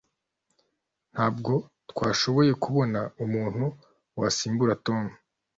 [1.13, 1.53] Ntabwo
[1.91, 3.65] twashoboye kubona umuntu
[4.19, 5.05] wasimbura Tom.